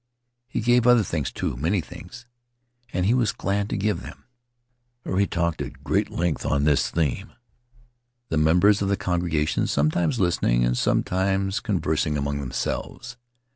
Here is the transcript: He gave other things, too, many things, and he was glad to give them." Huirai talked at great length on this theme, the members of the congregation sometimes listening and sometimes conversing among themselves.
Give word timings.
He 0.47 0.61
gave 0.61 0.87
other 0.87 1.03
things, 1.03 1.31
too, 1.31 1.55
many 1.57 1.79
things, 1.79 2.25
and 2.91 3.05
he 3.05 3.13
was 3.13 3.31
glad 3.31 3.69
to 3.69 3.77
give 3.77 4.01
them." 4.01 4.23
Huirai 5.05 5.29
talked 5.29 5.61
at 5.61 5.83
great 5.83 6.09
length 6.09 6.43
on 6.43 6.63
this 6.63 6.89
theme, 6.89 7.33
the 8.29 8.37
members 8.37 8.81
of 8.81 8.89
the 8.89 8.97
congregation 8.97 9.67
sometimes 9.67 10.19
listening 10.19 10.65
and 10.65 10.75
sometimes 10.75 11.59
conversing 11.59 12.17
among 12.17 12.39
themselves. 12.39 13.15